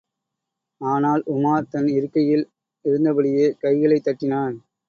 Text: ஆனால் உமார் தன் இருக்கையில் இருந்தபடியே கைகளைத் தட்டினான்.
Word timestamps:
ஆனால் 0.81 1.23
உமார் 1.25 1.69
தன் 1.69 1.87
இருக்கையில் 1.87 2.45
இருந்தபடியே 2.85 3.47
கைகளைத் 3.59 4.07
தட்டினான். 4.07 4.57